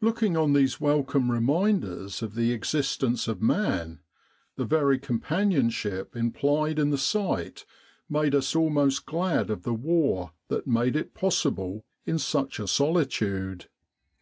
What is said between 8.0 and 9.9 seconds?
made us almost glad of the